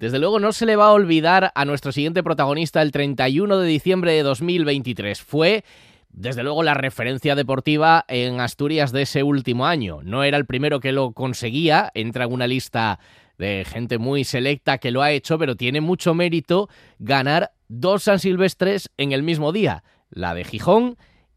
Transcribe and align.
Desde 0.00 0.18
luego 0.18 0.40
no 0.40 0.52
se 0.52 0.64
le 0.64 0.76
va 0.76 0.86
a 0.86 0.92
olvidar 0.92 1.52
a 1.54 1.66
nuestro 1.66 1.92
siguiente 1.92 2.22
protagonista 2.22 2.80
el 2.80 2.90
31 2.90 3.58
de 3.58 3.68
diciembre 3.68 4.14
de 4.14 4.22
2023. 4.22 5.20
Fue 5.20 5.62
desde 6.08 6.42
luego 6.42 6.62
la 6.62 6.72
referencia 6.72 7.34
deportiva 7.34 8.06
en 8.08 8.40
Asturias 8.40 8.92
de 8.92 9.02
ese 9.02 9.22
último 9.22 9.66
año. 9.66 10.00
No 10.02 10.24
era 10.24 10.38
el 10.38 10.46
primero 10.46 10.80
que 10.80 10.92
lo 10.92 11.12
conseguía, 11.12 11.90
entra 11.92 12.24
en 12.24 12.32
una 12.32 12.46
lista 12.46 12.98
de 13.36 13.66
gente 13.66 13.98
muy 13.98 14.24
selecta 14.24 14.78
que 14.78 14.90
lo 14.90 15.02
ha 15.02 15.10
hecho, 15.10 15.38
pero 15.38 15.54
tiene 15.54 15.82
mucho 15.82 16.14
mérito 16.14 16.70
ganar 16.98 17.52
dos 17.68 18.04
San 18.04 18.20
Silvestres 18.20 18.90
en 18.96 19.12
el 19.12 19.22
mismo 19.22 19.52
día, 19.52 19.84
la 20.08 20.32
de 20.32 20.44
Gijón 20.44 20.96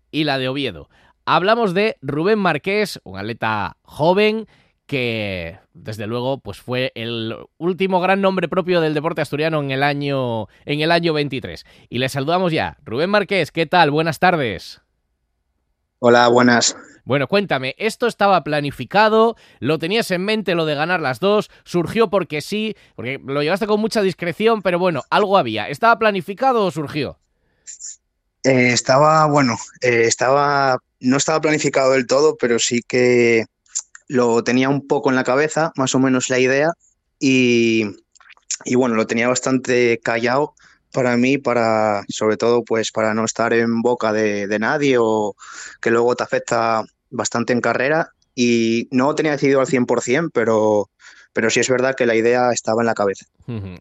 y 0.10 0.24
la 0.24 0.38
de 0.38 0.48
Oviedo. 0.48 0.88
Hablamos 1.26 1.74
de 1.74 1.98
Rubén 2.02 2.40
Marqués, 2.40 3.02
un 3.04 3.18
atleta 3.18 3.76
joven 3.82 4.48
que 4.86 5.60
desde 5.74 6.08
luego 6.08 6.40
pues 6.40 6.60
fue 6.60 6.92
el 6.96 7.36
último 7.58 8.02
gran 8.02 8.22
nombre 8.22 8.48
propio 8.48 8.82
del 8.82 8.94
deporte 8.94 9.22
asturiano 9.22 9.62
en 9.62 9.72
el 9.72 9.84
año 9.84 10.48
en 10.66 10.82
el 10.82 10.92
año 10.92 11.14
23. 11.14 11.66
Y 11.90 12.00
le 12.00 12.10
saludamos 12.10 12.52
ya. 12.52 12.78
Rubén 12.84 13.10
Marqués, 13.10 13.52
¿qué 13.52 13.66
tal? 13.66 13.92
Buenas 13.92 14.20
tardes. 14.20 14.82
Hola, 16.00 16.28
buenas. 16.28 16.76
Bueno, 17.06 17.28
cuéntame, 17.28 17.76
¿esto 17.78 18.08
estaba 18.08 18.44
planificado? 18.44 19.36
¿Lo 19.60 19.78
tenías 19.78 20.10
en 20.12 20.24
mente 20.24 20.56
lo 20.56 20.66
de 20.66 20.76
ganar 20.76 21.02
las 21.02 21.20
dos? 21.20 21.50
¿Surgió 21.66 22.10
porque 22.10 22.42
sí? 22.42 22.76
Porque 22.96 23.20
lo 23.26 23.42
llevaste 23.42 23.68
con 23.68 23.82
mucha 23.82 24.02
discreción, 24.02 24.62
pero 24.62 24.80
bueno, 24.80 25.04
algo 25.10 25.38
había. 25.38 25.68
¿Estaba 25.68 26.00
planificado 26.00 26.66
o 26.66 26.72
surgió? 26.72 27.20
Eh, 28.44 28.72
estaba, 28.72 29.26
bueno, 29.28 29.58
eh, 29.82 30.04
estaba, 30.06 30.78
no 31.00 31.18
estaba 31.18 31.42
planificado 31.42 31.92
del 31.92 32.08
todo, 32.08 32.38
pero 32.38 32.58
sí 32.58 32.82
que 32.88 33.46
lo 34.14 34.44
tenía 34.44 34.70
un 34.70 34.88
poco 34.88 35.10
en 35.10 35.16
la 35.16 35.24
cabeza, 35.24 35.72
más 35.76 35.96
o 35.96 36.00
menos 36.00 36.30
la 36.30 36.38
idea, 36.38 36.70
y, 37.20 37.84
y 38.64 38.76
bueno, 38.76 38.94
lo 38.94 39.08
tenía 39.08 39.28
bastante 39.28 40.00
callado 40.04 40.54
para 40.92 41.18
mí, 41.18 41.40
para, 41.40 42.04
sobre 42.10 42.38
todo 42.38 42.64
pues 42.64 42.92
para 42.92 43.16
no 43.16 43.26
estar 43.26 43.54
en 43.54 43.82
boca 43.82 44.14
de, 44.14 44.46
de 44.48 44.60
nadie 44.60 44.98
o 45.00 45.36
que 45.82 45.90
luego 45.90 46.16
te 46.16 46.24
afecta 46.24 46.84
bastante 47.10 47.54
en 47.54 47.62
carrera. 47.62 48.12
Y 48.36 48.88
no 48.92 49.16
tenía 49.16 49.32
decidido 49.32 49.62
al 49.62 49.68
100%, 49.68 50.30
pero, 50.32 50.90
pero 51.34 51.50
sí 51.50 51.60
es 51.60 51.70
verdad 51.70 51.96
que 51.96 52.06
la 52.06 52.16
idea 52.16 52.52
estaba 52.52 52.82
en 52.82 52.86
la 52.86 52.94
cabeza. 52.94 53.26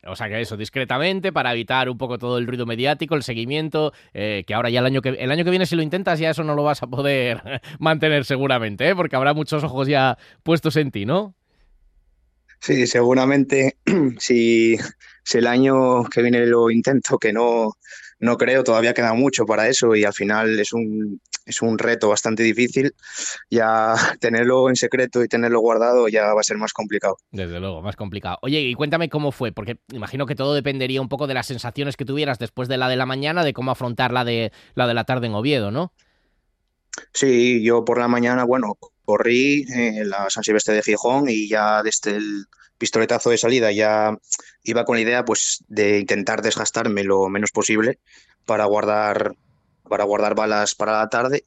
O 0.07 0.17
sea 0.17 0.29
que 0.29 0.41
eso, 0.41 0.57
discretamente, 0.57 1.33
para 1.33 1.53
evitar 1.53 1.89
un 1.89 1.99
poco 1.99 2.19
todo 2.19 2.39
el 2.39 2.47
ruido 2.47 2.67
mediático, 2.67 3.15
el 3.15 3.23
seguimiento, 3.23 3.93
eh, 4.15 4.43
que 4.47 4.55
ahora 4.55 4.71
ya 4.71 4.81
el 4.81 4.87
año 4.87 5.03
que, 5.03 5.11
el 5.11 5.31
año 5.31 5.45
que 5.45 5.51
viene 5.51 5.67
si 5.67 5.77
lo 5.77 5.83
intentas 5.83 6.19
ya 6.19 6.31
eso 6.31 6.43
no 6.43 6.55
lo 6.55 6.65
vas 6.65 6.83
a 6.83 6.87
poder 6.87 7.43
mantener 7.79 8.25
seguramente, 8.25 8.89
¿eh? 8.89 8.97
porque 8.97 9.17
habrá 9.17 9.35
muchos 9.35 9.63
ojos 9.63 9.87
ya 9.87 10.17
puestos 10.43 10.77
en 10.77 10.91
ti, 10.91 11.05
¿no? 11.05 11.35
Sí, 12.59 12.87
seguramente 12.87 13.77
si, 14.19 14.77
si 15.23 15.39
el 15.39 15.47
año 15.47 16.05
que 16.05 16.23
viene 16.23 16.47
lo 16.47 16.71
intento, 16.71 17.19
que 17.19 17.33
no, 17.33 17.73
no 18.21 18.37
creo, 18.39 18.65
todavía 18.65 18.95
queda 18.95 19.13
mucho 19.15 19.45
para 19.45 19.69
eso 19.69 19.95
y 19.95 20.05
al 20.05 20.15
final 20.15 20.59
es 20.59 20.73
un, 20.73 21.21
es 21.47 21.63
un 21.63 21.79
reto 21.79 22.09
bastante 22.09 22.43
difícil. 22.43 22.95
Ya 23.51 23.95
tenerlo 24.21 24.69
en 24.69 24.77
secreto 24.77 25.23
y 25.23 25.29
tenerlo 25.29 25.61
guardado 25.61 26.09
ya 26.09 26.33
va 26.35 26.41
a 26.41 26.45
ser 26.45 26.59
más 26.59 26.73
complicado. 26.73 27.17
Desde 27.31 27.61
luego, 27.61 27.83
más 27.83 27.97
complicado. 27.97 28.39
Oye, 28.43 28.61
y 28.61 28.75
cuéntame 28.75 29.09
cómo 29.09 29.33
fue, 29.33 29.53
porque 29.53 29.79
imagino 29.93 30.27
que 30.27 30.35
todo 30.35 30.55
dependería 30.55 31.01
un 31.01 31.09
poco 31.09 31.27
de 31.27 31.35
las 31.35 31.47
sensaciones 31.47 31.97
que 31.97 32.05
tuvieras 32.05 32.39
después 32.39 32.69
de 32.69 32.77
la 32.77 32.89
de 32.89 32.97
la 32.97 33.07
mañana, 33.07 33.45
de 33.45 33.53
cómo 33.53 33.71
afrontar 33.71 34.13
la 34.13 34.25
de 34.25 34.53
la, 34.75 34.87
de 34.87 34.95
la 34.95 35.05
tarde 35.05 35.27
en 35.27 35.35
Oviedo, 35.35 35.71
¿no? 35.71 35.93
Sí, 37.13 37.63
yo 37.63 37.85
por 37.85 37.99
la 37.99 38.09
mañana, 38.09 38.45
bueno, 38.45 38.77
corrí 39.05 39.65
en 39.71 40.09
la 40.09 40.29
San 40.29 40.45
Silvestre 40.45 40.75
de 40.75 40.83
Gijón 40.83 41.29
y 41.29 41.49
ya 41.49 41.83
desde 41.83 42.17
el 42.17 42.47
pistoletazo 42.79 43.31
de 43.31 43.39
salida 43.39 43.71
ya 43.71 44.17
iba 44.65 44.85
con 44.85 44.97
la 44.97 45.03
idea 45.03 45.25
pues 45.25 45.65
de 45.69 46.01
intentar 46.01 46.43
desgastarme 46.43 47.05
lo 47.05 47.29
menos 47.29 47.51
posible 47.51 48.01
para 48.45 48.65
guardar 48.65 49.35
para 49.93 50.05
guardar 50.05 50.35
balas 50.35 50.75
para 50.75 50.93
la 50.93 51.09
tarde. 51.11 51.45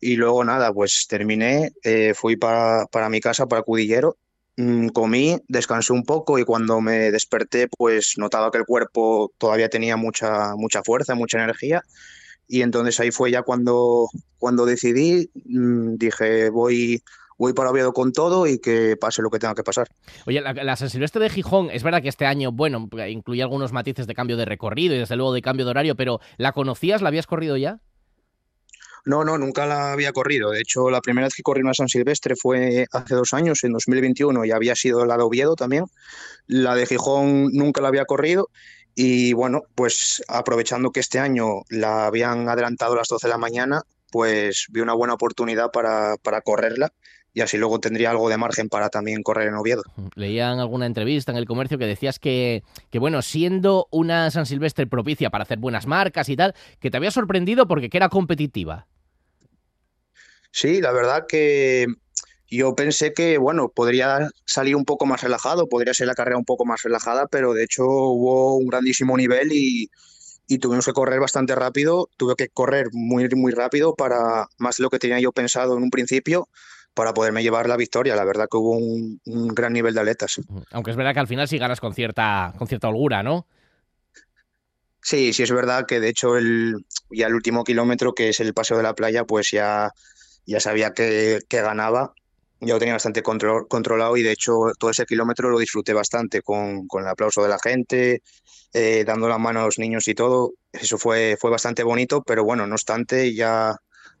Y 0.00 0.14
luego 0.14 0.44
nada 0.44 0.72
pues 0.72 1.06
terminé 1.08 1.72
eh, 1.82 2.14
fui 2.14 2.36
para, 2.36 2.86
para 2.86 3.08
mi 3.08 3.20
casa 3.20 3.46
para 3.46 3.62
Cudillero. 3.62 4.16
Mm, 4.56 4.88
comí 4.90 5.36
descansé 5.48 5.92
un 5.92 6.04
poco 6.04 6.38
y 6.38 6.44
cuando 6.44 6.80
me 6.80 7.10
desperté 7.10 7.66
pues 7.66 8.14
notaba 8.18 8.52
que 8.52 8.58
el 8.58 8.66
cuerpo 8.66 9.32
todavía 9.36 9.68
tenía 9.68 9.96
mucha 9.96 10.54
mucha 10.54 10.84
fuerza 10.84 11.16
mucha 11.16 11.38
energía. 11.42 11.82
Y 12.46 12.62
entonces 12.62 13.00
ahí 13.00 13.10
fue 13.10 13.32
ya 13.32 13.42
cuando 13.42 14.08
cuando 14.38 14.64
decidí 14.64 15.28
mm, 15.44 15.96
dije 15.96 16.50
voy 16.50 17.02
voy 17.42 17.54
para 17.54 17.70
Oviedo 17.70 17.92
con 17.92 18.12
todo 18.12 18.46
y 18.46 18.60
que 18.60 18.96
pase 18.96 19.20
lo 19.20 19.28
que 19.28 19.40
tenga 19.40 19.56
que 19.56 19.64
pasar. 19.64 19.88
Oye, 20.26 20.40
la, 20.40 20.52
la, 20.52 20.76
San 20.76 20.88
Silvestre 20.88 21.20
de 21.24 21.28
Gijón, 21.28 21.70
es 21.72 21.82
verdad 21.82 22.00
que 22.00 22.08
este 22.08 22.24
año, 22.24 22.52
bueno, 22.52 22.88
incluye 23.08 23.42
algunos 23.42 23.72
matices 23.72 24.06
de 24.06 24.14
cambio 24.14 24.36
de 24.36 24.44
recorrido 24.44 24.94
y 24.94 24.98
desde 24.98 25.16
luego 25.16 25.32
de 25.32 25.42
cambio 25.42 25.64
de 25.64 25.72
horario, 25.72 25.96
pero 25.96 26.20
¿la 26.36 26.52
conocías? 26.52 27.02
¿La 27.02 27.08
habías 27.08 27.26
corrido 27.26 27.56
ya? 27.56 27.80
No, 29.04 29.24
no, 29.24 29.38
nunca 29.38 29.66
la 29.66 29.92
había 29.92 30.12
corrido. 30.12 30.50
De 30.52 30.60
hecho, 30.60 30.88
la 30.88 31.00
primera 31.00 31.26
vez 31.26 31.34
que 31.34 31.42
corrí 31.42 31.62
una 31.62 31.74
San 31.74 31.88
Silvestre 31.88 32.36
fue 32.36 32.86
hace 32.92 33.16
dos 33.16 33.32
años, 33.32 33.64
en 33.64 33.72
2021, 33.72 34.44
y 34.44 34.52
había 34.52 34.76
sido 34.76 35.04
la 35.04 35.16
de 35.16 35.24
Oviedo 35.24 35.56
también. 35.56 35.86
La 36.46 36.76
de 36.76 36.86
Gijón 36.86 37.48
nunca 37.52 37.80
la 37.80 37.88
había 37.88 38.04
corrido. 38.04 38.50
Y 38.94 39.32
bueno, 39.32 39.62
pues 39.74 40.22
aprovechando 40.28 40.92
que 40.92 41.00
este 41.00 41.18
año 41.18 41.62
la 41.70 42.06
habían 42.06 42.48
adelantado 42.48 42.92
a 42.92 42.98
las 42.98 43.08
12 43.08 43.26
de 43.26 43.32
la 43.32 43.38
mañana, 43.38 43.82
pues 44.12 44.66
vi 44.70 44.80
una 44.80 44.94
buena 44.94 45.14
oportunidad 45.14 45.72
para, 45.72 46.16
para 46.22 46.42
correrla 46.42 46.92
y 47.34 47.40
así 47.40 47.56
luego 47.56 47.80
tendría 47.80 48.10
algo 48.10 48.28
de 48.28 48.36
margen 48.36 48.68
para 48.68 48.90
también 48.90 49.22
correr 49.22 49.48
en 49.48 49.54
Oviedo. 49.54 49.82
Leía 50.14 50.52
en 50.52 50.58
alguna 50.58 50.86
entrevista 50.86 51.32
en 51.32 51.38
el 51.38 51.46
comercio 51.46 51.78
que 51.78 51.86
decías 51.86 52.18
que, 52.18 52.62
que, 52.90 52.98
bueno, 52.98 53.22
siendo 53.22 53.88
una 53.90 54.30
San 54.30 54.46
Silvestre 54.46 54.86
propicia 54.86 55.30
para 55.30 55.44
hacer 55.44 55.58
buenas 55.58 55.86
marcas 55.86 56.28
y 56.28 56.36
tal, 56.36 56.54
que 56.78 56.90
te 56.90 56.96
había 56.96 57.10
sorprendido 57.10 57.66
porque 57.66 57.88
que 57.88 57.96
era 57.96 58.08
competitiva. 58.08 58.86
Sí, 60.50 60.82
la 60.82 60.92
verdad 60.92 61.24
que 61.26 61.86
yo 62.48 62.74
pensé 62.74 63.14
que, 63.14 63.38
bueno, 63.38 63.70
podría 63.70 64.28
salir 64.44 64.76
un 64.76 64.84
poco 64.84 65.06
más 65.06 65.22
relajado, 65.22 65.68
podría 65.68 65.94
ser 65.94 66.08
la 66.08 66.14
carrera 66.14 66.36
un 66.36 66.44
poco 66.44 66.66
más 66.66 66.82
relajada, 66.82 67.26
pero 67.28 67.54
de 67.54 67.64
hecho 67.64 67.86
hubo 67.86 68.56
un 68.56 68.66
grandísimo 68.66 69.16
nivel 69.16 69.52
y, 69.52 69.90
y 70.46 70.58
tuvimos 70.58 70.84
que 70.84 70.92
correr 70.92 71.18
bastante 71.18 71.54
rápido, 71.54 72.10
tuve 72.18 72.34
que 72.36 72.50
correr 72.50 72.88
muy, 72.92 73.26
muy 73.30 73.52
rápido 73.52 73.94
para 73.94 74.46
más 74.58 74.76
de 74.76 74.82
lo 74.82 74.90
que 74.90 74.98
tenía 74.98 75.18
yo 75.18 75.32
pensado 75.32 75.78
en 75.78 75.82
un 75.82 75.90
principio 75.90 76.50
para 76.94 77.14
poderme 77.14 77.42
llevar 77.42 77.68
la 77.68 77.76
victoria. 77.76 78.16
La 78.16 78.24
verdad 78.24 78.48
que 78.50 78.56
hubo 78.56 78.76
un, 78.76 79.20
un, 79.24 79.48
gran 79.48 79.72
nivel 79.72 79.94
de 79.94 80.00
atletas. 80.00 80.40
Aunque 80.70 80.90
es 80.90 80.96
verdad 80.96 81.14
que 81.14 81.20
al 81.20 81.28
final 81.28 81.48
sí 81.48 81.58
ganas 81.58 81.80
con 81.80 81.94
cierta, 81.94 82.52
con 82.58 82.68
cierta 82.68 82.88
holgura, 82.88 83.22
¿no? 83.22 83.46
Sí, 85.02 85.32
sí 85.32 85.42
es 85.42 85.50
verdad 85.50 85.84
que 85.86 85.98
de 85.98 86.08
hecho 86.08 86.36
el, 86.36 86.86
ya 87.10 87.26
el 87.26 87.34
último 87.34 87.64
kilómetro, 87.64 88.14
que 88.14 88.28
es 88.28 88.40
el 88.40 88.54
paseo 88.54 88.76
de 88.76 88.84
la 88.84 88.94
playa, 88.94 89.24
pues 89.24 89.50
ya, 89.50 89.90
ya 90.46 90.60
sabía 90.60 90.92
que, 90.92 91.40
que 91.48 91.60
ganaba. 91.60 92.14
Ya 92.60 92.74
lo 92.74 92.78
tenía 92.78 92.94
bastante 92.94 93.24
control, 93.24 93.66
controlado 93.66 94.16
y 94.16 94.22
de 94.22 94.30
hecho 94.30 94.70
todo 94.78 94.92
ese 94.92 95.04
kilómetro 95.04 95.50
lo 95.50 95.58
disfruté 95.58 95.92
bastante 95.92 96.42
con, 96.42 96.86
con 96.86 97.02
el 97.02 97.08
aplauso 97.08 97.42
de 97.42 97.48
la 97.48 97.58
gente, 97.58 98.22
eh, 98.72 99.02
dando 99.04 99.28
la 99.28 99.38
mano 99.38 99.60
a 99.60 99.64
los 99.64 99.80
niños 99.80 100.06
y 100.06 100.14
todo. 100.14 100.52
Eso 100.70 100.96
fue, 100.96 101.36
fue 101.40 101.50
bastante 101.50 101.82
bonito, 101.82 102.22
pero 102.22 102.44
bueno, 102.44 102.64
no 102.68 102.74
obstante, 102.74 103.34
ya, 103.34 103.74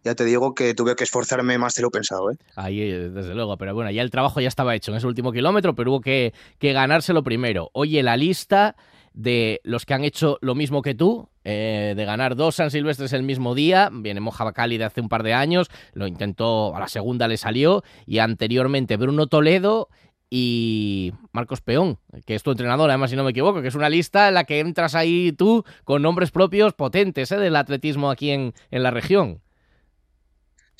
ya 0.04 0.14
te 0.14 0.24
digo 0.24 0.54
que 0.54 0.74
tuve 0.74 0.96
que 0.96 1.04
esforzarme 1.04 1.58
más 1.58 1.74
de 1.74 1.82
lo 1.82 1.90
pensado. 1.90 2.30
¿eh? 2.30 2.36
Ahí, 2.56 2.90
desde 2.90 3.34
luego, 3.34 3.56
pero 3.56 3.74
bueno, 3.74 3.90
ya 3.90 4.02
el 4.02 4.10
trabajo 4.10 4.40
ya 4.40 4.48
estaba 4.48 4.74
hecho 4.74 4.90
en 4.90 4.98
ese 4.98 5.06
último 5.06 5.32
kilómetro, 5.32 5.74
pero 5.74 5.90
hubo 5.90 6.00
que, 6.00 6.32
que 6.58 6.72
ganárselo 6.72 7.22
primero. 7.22 7.70
Oye, 7.72 8.02
la 8.02 8.16
lista 8.16 8.76
de 9.14 9.60
los 9.64 9.84
que 9.84 9.94
han 9.94 10.04
hecho 10.04 10.38
lo 10.40 10.54
mismo 10.54 10.82
que 10.82 10.94
tú, 10.94 11.28
eh, 11.44 11.94
de 11.96 12.04
ganar 12.04 12.34
dos 12.34 12.56
San 12.56 12.70
Silvestres 12.70 13.12
el 13.12 13.22
mismo 13.22 13.54
día, 13.54 13.90
viene 13.92 14.20
Moja 14.20 14.44
Bacali 14.44 14.78
de 14.78 14.84
hace 14.84 15.00
un 15.00 15.08
par 15.08 15.22
de 15.22 15.34
años, 15.34 15.70
lo 15.92 16.06
intentó, 16.06 16.74
a 16.74 16.80
la 16.80 16.88
segunda 16.88 17.28
le 17.28 17.36
salió, 17.36 17.84
y 18.06 18.18
anteriormente 18.18 18.96
Bruno 18.96 19.26
Toledo 19.26 19.88
y 20.30 21.12
Marcos 21.32 21.60
Peón, 21.60 21.98
que 22.24 22.34
es 22.34 22.42
tu 22.42 22.52
entrenador, 22.52 22.88
además, 22.88 23.10
si 23.10 23.16
no 23.16 23.24
me 23.24 23.32
equivoco, 23.32 23.60
que 23.60 23.68
es 23.68 23.74
una 23.74 23.90
lista 23.90 24.28
en 24.28 24.34
la 24.34 24.44
que 24.44 24.60
entras 24.60 24.94
ahí 24.94 25.32
tú 25.32 25.64
con 25.84 26.00
nombres 26.00 26.30
propios 26.30 26.72
potentes 26.72 27.30
¿eh? 27.32 27.36
del 27.36 27.54
atletismo 27.54 28.10
aquí 28.10 28.30
en 28.30 28.52
la 28.70 28.90
región. 28.90 29.42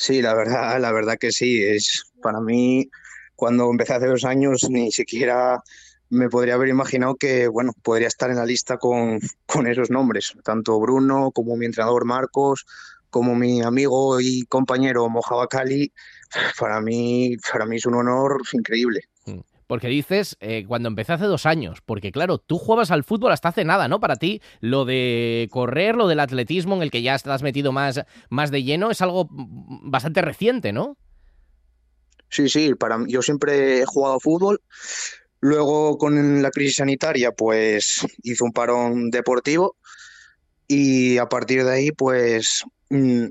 Sí, 0.02 0.20
la 0.20 0.34
verdad, 0.34 0.80
la 0.80 0.90
verdad 0.90 1.16
que 1.16 1.30
sí. 1.30 1.62
Es 1.62 2.12
para 2.20 2.40
mí, 2.40 2.90
cuando 3.36 3.70
empecé 3.70 3.94
hace 3.94 4.08
dos 4.08 4.24
años, 4.24 4.68
ni 4.68 4.90
siquiera 4.90 5.62
me 6.10 6.28
podría 6.28 6.54
haber 6.54 6.70
imaginado 6.70 7.14
que, 7.14 7.46
bueno, 7.46 7.72
podría 7.84 8.08
estar 8.08 8.28
en 8.28 8.36
la 8.38 8.44
lista 8.44 8.78
con, 8.78 9.20
con 9.46 9.68
esos 9.68 9.90
nombres, 9.90 10.34
tanto 10.42 10.80
Bruno 10.80 11.30
como 11.30 11.56
mi 11.56 11.66
entrenador 11.66 12.04
Marcos, 12.04 12.66
como 13.10 13.36
mi 13.36 13.62
amigo 13.62 14.18
y 14.20 14.42
compañero 14.46 15.08
Mojaba 15.08 15.46
Cali. 15.46 15.92
Para 16.58 16.80
mí, 16.80 17.36
para 17.52 17.64
mí 17.64 17.76
es 17.76 17.86
un 17.86 17.94
honor 17.94 18.42
increíble. 18.54 19.02
Porque 19.72 19.88
dices, 19.88 20.36
eh, 20.40 20.66
cuando 20.68 20.90
empecé 20.90 21.14
hace 21.14 21.24
dos 21.24 21.46
años, 21.46 21.80
porque 21.80 22.12
claro, 22.12 22.36
tú 22.36 22.58
jugabas 22.58 22.90
al 22.90 23.04
fútbol 23.04 23.32
hasta 23.32 23.48
hace 23.48 23.64
nada, 23.64 23.88
¿no? 23.88 24.00
Para 24.00 24.16
ti, 24.16 24.42
lo 24.60 24.84
de 24.84 25.48
correr, 25.50 25.96
lo 25.96 26.08
del 26.08 26.20
atletismo 26.20 26.76
en 26.76 26.82
el 26.82 26.90
que 26.90 27.00
ya 27.00 27.14
estás 27.14 27.42
metido 27.42 27.72
más, 27.72 28.04
más 28.28 28.50
de 28.50 28.64
lleno, 28.64 28.90
es 28.90 29.00
algo 29.00 29.28
bastante 29.30 30.20
reciente, 30.20 30.74
¿no? 30.74 30.98
Sí, 32.28 32.50
sí, 32.50 32.74
para 32.74 32.98
yo 33.08 33.22
siempre 33.22 33.80
he 33.80 33.86
jugado 33.86 34.20
fútbol, 34.20 34.60
Luego, 35.40 35.96
con 35.96 36.42
la 36.42 36.50
crisis 36.50 36.76
sanitaria, 36.76 37.32
pues 37.32 38.06
hice 38.22 38.44
un 38.44 38.52
parón 38.52 39.10
deportivo 39.10 39.76
y 40.68 41.16
a 41.16 41.30
partir 41.30 41.64
de 41.64 41.72
ahí, 41.72 41.92
pues 41.92 42.62
mm, 42.90 43.24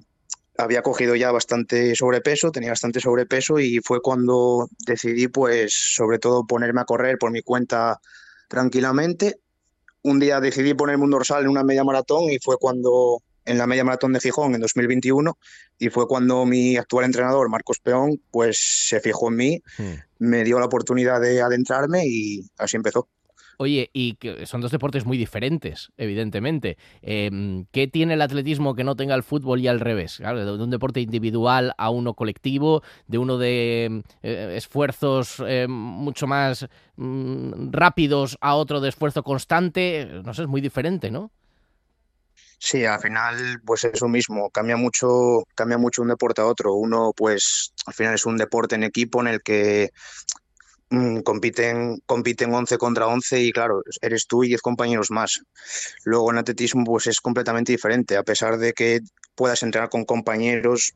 había 0.61 0.81
cogido 0.81 1.15
ya 1.15 1.31
bastante 1.31 1.95
sobrepeso, 1.95 2.51
tenía 2.51 2.69
bastante 2.69 2.99
sobrepeso 2.99 3.59
y 3.59 3.79
fue 3.79 4.01
cuando 4.01 4.69
decidí, 4.85 5.27
pues, 5.27 5.73
sobre 5.73 6.19
todo 6.19 6.45
ponerme 6.45 6.81
a 6.81 6.85
correr 6.85 7.17
por 7.17 7.31
mi 7.31 7.41
cuenta 7.41 7.99
tranquilamente. 8.47 9.39
Un 10.03 10.19
día 10.19 10.39
decidí 10.39 10.73
ponerme 10.73 11.03
un 11.03 11.11
dorsal 11.11 11.43
en 11.43 11.49
una 11.49 11.63
media 11.63 11.83
maratón 11.83 12.29
y 12.29 12.39
fue 12.39 12.57
cuando 12.57 13.21
en 13.45 13.57
la 13.57 13.67
media 13.67 13.83
maratón 13.83 14.13
de 14.13 14.19
Gijón 14.19 14.53
en 14.53 14.61
2021 14.61 15.37
y 15.79 15.89
fue 15.89 16.07
cuando 16.07 16.45
mi 16.45 16.77
actual 16.77 17.05
entrenador, 17.05 17.49
Marcos 17.49 17.79
Peón, 17.79 18.21
pues 18.29 18.59
se 18.87 18.99
fijó 18.99 19.29
en 19.29 19.35
mí, 19.35 19.63
hmm. 19.77 19.93
me 20.19 20.43
dio 20.43 20.59
la 20.59 20.65
oportunidad 20.65 21.19
de 21.19 21.41
adentrarme 21.41 22.05
y 22.05 22.45
así 22.57 22.77
empezó. 22.77 23.07
Oye, 23.57 23.89
y 23.93 24.15
que 24.15 24.45
son 24.45 24.61
dos 24.61 24.71
deportes 24.71 25.05
muy 25.05 25.17
diferentes, 25.17 25.91
evidentemente. 25.97 26.77
Em, 27.01 27.65
¿Qué 27.71 27.87
tiene 27.87 28.15
el 28.15 28.21
atletismo 28.21 28.75
que 28.75 28.83
no 28.83 28.95
tenga 28.95 29.15
el 29.15 29.23
fútbol 29.23 29.59
y 29.59 29.67
al 29.67 29.79
revés? 29.79 30.19
de 30.19 30.63
un 30.63 30.69
deporte 30.69 31.01
individual 31.01 31.73
a 31.77 31.89
uno 31.89 32.13
colectivo, 32.13 32.83
de 33.07 33.17
uno 33.17 33.37
de 33.37 34.03
eh, 34.23 34.53
esfuerzos 34.55 35.41
eh, 35.45 35.67
mucho 35.67 36.27
más 36.27 36.67
mm, 36.95 37.71
rápidos 37.71 38.37
a 38.41 38.55
otro 38.55 38.81
de 38.81 38.89
esfuerzo 38.89 39.23
constante. 39.23 40.07
No 40.23 40.33
sé, 40.33 40.43
es 40.43 40.47
muy 40.47 40.61
diferente, 40.61 41.11
¿no? 41.11 41.31
Sí, 42.63 42.85
al 42.85 42.99
final 42.99 43.59
pues 43.65 43.83
es 43.85 43.99
lo 44.01 44.07
mismo, 44.07 44.51
cambia 44.51 44.77
mucho, 44.77 45.43
cambia 45.55 45.79
mucho 45.79 46.03
un 46.03 46.09
deporte 46.09 46.41
a 46.41 46.45
otro. 46.45 46.75
Uno 46.75 47.11
pues 47.11 47.73
al 47.87 47.93
final 47.95 48.13
es 48.13 48.25
un 48.27 48.37
deporte 48.37 48.75
en 48.75 48.83
equipo 48.83 49.19
en 49.19 49.27
el 49.27 49.41
que 49.41 49.89
compiten, 51.23 52.01
compiten 52.05 52.53
11 52.53 52.77
contra 52.77 53.07
11 53.07 53.41
y 53.41 53.51
claro, 53.51 53.81
eres 54.01 54.27
tú 54.27 54.43
y 54.43 54.49
10 54.49 54.61
compañeros 54.61 55.11
más. 55.11 55.41
Luego 56.03 56.31
en 56.31 56.37
atletismo 56.37 56.83
pues 56.83 57.07
es 57.07 57.21
completamente 57.21 57.71
diferente, 57.71 58.17
a 58.17 58.23
pesar 58.23 58.57
de 58.57 58.73
que 58.73 58.99
puedas 59.35 59.63
entrenar 59.63 59.89
con 59.89 60.05
compañeros, 60.05 60.93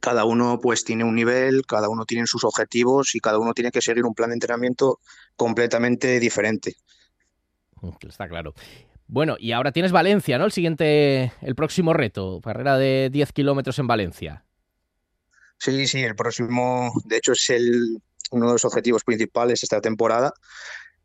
cada 0.00 0.24
uno 0.24 0.60
pues 0.60 0.84
tiene 0.84 1.04
un 1.04 1.14
nivel, 1.14 1.66
cada 1.66 1.88
uno 1.88 2.04
tiene 2.04 2.26
sus 2.26 2.44
objetivos 2.44 3.14
y 3.14 3.20
cada 3.20 3.38
uno 3.38 3.54
tiene 3.54 3.70
que 3.70 3.82
seguir 3.82 4.04
un 4.04 4.14
plan 4.14 4.30
de 4.30 4.34
entrenamiento 4.34 5.00
completamente 5.36 6.20
diferente. 6.20 6.76
Está 8.00 8.28
claro. 8.28 8.54
Bueno, 9.06 9.36
y 9.38 9.52
ahora 9.52 9.72
tienes 9.72 9.90
Valencia, 9.90 10.38
¿no? 10.38 10.44
El 10.44 10.52
siguiente, 10.52 11.32
el 11.40 11.54
próximo 11.54 11.94
reto, 11.94 12.40
carrera 12.42 12.76
de 12.76 13.08
10 13.10 13.32
kilómetros 13.32 13.78
en 13.78 13.86
Valencia. 13.86 14.44
Sí, 15.58 15.86
sí, 15.86 16.00
el 16.02 16.14
próximo, 16.14 16.92
de 17.04 17.16
hecho, 17.16 17.32
es 17.32 17.50
el, 17.50 18.00
uno 18.30 18.46
de 18.46 18.52
los 18.52 18.64
objetivos 18.64 19.04
principales 19.04 19.62
esta 19.62 19.80
temporada 19.80 20.32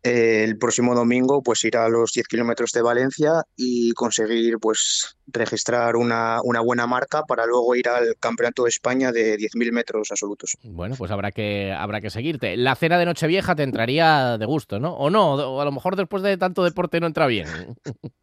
el 0.04 0.58
próximo 0.58 0.94
domingo 0.94 1.42
pues 1.42 1.64
ir 1.64 1.78
a 1.78 1.88
los 1.88 2.12
10 2.12 2.28
kilómetros 2.28 2.72
de 2.72 2.82
Valencia 2.82 3.44
y 3.56 3.94
conseguir 3.94 4.58
pues 4.60 5.16
registrar 5.28 5.96
una, 5.96 6.40
una, 6.44 6.60
buena 6.60 6.86
marca 6.86 7.24
para 7.24 7.46
luego 7.46 7.74
ir 7.76 7.88
al 7.88 8.16
Campeonato 8.20 8.64
de 8.64 8.70
España 8.70 9.14
de 9.14 9.38
10.000 9.38 9.72
metros 9.72 10.12
absolutos. 10.12 10.58
Bueno, 10.64 10.96
pues 10.98 11.10
habrá 11.10 11.32
que, 11.32 11.72
habrá 11.72 12.02
que 12.02 12.10
seguirte. 12.10 12.58
La 12.58 12.76
cena 12.76 13.00
de 13.00 13.06
Nochevieja 13.06 13.56
te 13.56 13.64
entraría 13.64 14.38
de 14.38 14.46
gusto, 14.46 14.78
¿no? 14.80 14.94
O 14.94 15.10
no, 15.10 15.36
o 15.36 15.62
a 15.62 15.66
lo 15.66 15.72
mejor 15.72 15.96
después 15.96 16.22
de 16.22 16.38
tanto 16.38 16.66
deporte 16.66 17.00
no 17.00 17.08
entra 17.08 17.26
bien. 17.26 17.48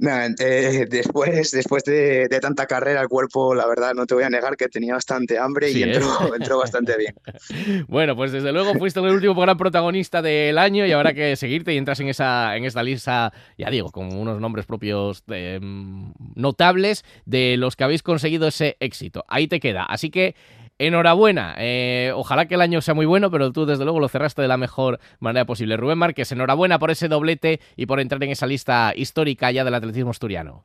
Eh, 0.00 0.86
después, 0.90 1.50
después 1.50 1.82
de, 1.84 2.28
tanta 2.40 2.66
carrera, 2.66 3.00
el 3.00 3.08
cuerpo, 3.08 3.54
la 3.54 3.66
verdad, 3.66 3.94
no 3.94 4.06
te 4.06 4.14
voy 4.14 4.24
a 4.24 4.30
negar 4.30 4.56
que 4.56 4.68
tenía 4.68 4.94
bastante 4.94 5.38
hambre 5.38 5.70
y 5.70 5.82
entró, 5.82 6.06
¿eh? 6.06 6.30
entró, 6.36 6.58
bastante 6.58 6.96
bien. 6.96 7.14
Bueno, 7.88 8.14
pues 8.16 8.32
desde 8.32 8.52
luego 8.52 8.74
fuiste 8.74 9.00
el 9.00 9.06
último 9.06 9.34
gran 9.34 9.56
protagonista 9.56 10.22
del 10.22 10.58
año 10.58 10.86
y 10.86 10.92
habrá 10.92 11.14
que 11.14 11.36
seguirte 11.36 11.72
y 11.72 11.76
entras 11.76 12.00
en 12.00 12.08
esa 12.08 12.56
en 12.56 12.64
esta 12.64 12.82
lista, 12.82 13.32
ya 13.56 13.70
digo, 13.70 13.90
con 13.90 14.14
unos 14.14 14.40
nombres 14.40 14.66
propios 14.66 15.22
mm, 15.26 16.10
notables 16.34 17.04
de 17.24 17.56
los 17.56 17.76
que 17.76 17.84
habéis 17.84 18.02
conseguido 18.02 18.48
ese 18.48 18.76
éxito. 18.80 19.24
Ahí 19.28 19.48
te 19.48 19.60
queda. 19.60 19.84
Así 19.84 20.10
que 20.10 20.34
enhorabuena. 20.78 21.54
Eh, 21.58 22.12
ojalá 22.14 22.46
que 22.46 22.54
el 22.54 22.60
año 22.60 22.80
sea 22.80 22.94
muy 22.94 23.06
bueno, 23.06 23.30
pero 23.30 23.52
tú 23.52 23.66
desde 23.66 23.84
luego 23.84 24.00
lo 24.00 24.08
cerraste 24.08 24.42
de 24.42 24.48
la 24.48 24.56
mejor 24.56 25.00
manera 25.20 25.44
posible. 25.44 25.76
Rubén 25.76 25.98
Márquez, 25.98 26.32
enhorabuena 26.32 26.78
por 26.78 26.90
ese 26.90 27.08
doblete 27.08 27.60
y 27.76 27.86
por 27.86 28.00
entrar 28.00 28.22
en 28.22 28.30
esa 28.30 28.46
lista 28.46 28.92
histórica 28.94 29.50
ya 29.50 29.64
del 29.64 29.74
atletismo 29.74 30.10
asturiano. 30.10 30.64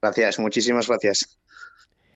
Gracias, 0.00 0.38
muchísimas 0.38 0.88
gracias. 0.88 1.38